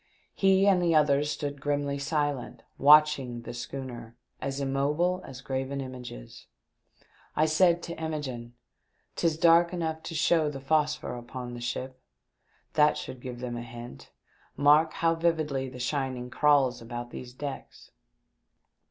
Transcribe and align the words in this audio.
He 0.33 0.65
and 0.65 0.81
the 0.81 0.95
others 0.95 1.29
stood 1.29 1.61
grimly 1.61 1.99
silent 1.99 2.63
watching 2.79 3.43
the 3.43 3.53
schooner, 3.53 4.15
as 4.41 4.59
immobile 4.59 5.21
as 5.25 5.41
graven 5.41 5.79
images. 5.79 6.47
I 7.35 7.45
said 7.45 7.83
to 7.83 8.01
Imogene, 8.03 8.55
"'Tis 9.15 9.37
dark 9.37 9.71
enough 9.71 10.01
to 10.01 10.15
show 10.15 10.49
the 10.49 10.59
phosphor 10.59 11.15
upon 11.15 11.53
the 11.53 11.61
ship. 11.61 12.01
That 12.73 12.97
should 12.97 13.21
give 13.21 13.41
them 13.41 13.55
a 13.55 13.61
hint. 13.61 14.09
Mark 14.57 14.93
how 14.93 15.13
vividly 15.13 15.69
the 15.69 15.77
shining 15.77 16.31
crawls 16.31 16.81
about 16.81 17.11
these 17.11 17.31
decks." 17.35 17.91